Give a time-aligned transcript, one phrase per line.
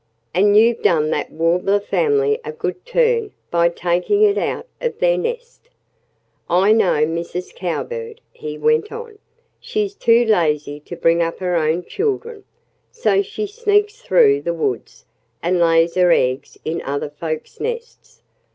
[0.33, 5.15] And you've done that Warbler family a good turn by taking it out of their
[5.15, 5.69] nest.
[6.49, 7.53] "I know Mrs.
[7.53, 9.19] Cowbird," he went on.
[9.59, 12.45] "She's too lazy to bring up her own children.
[12.89, 15.05] So she sneaks through the woods
[15.43, 18.23] and lays her eggs in other folk's nests....